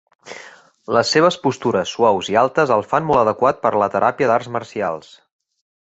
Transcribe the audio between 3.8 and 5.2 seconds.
la teràpia d'arts marcials.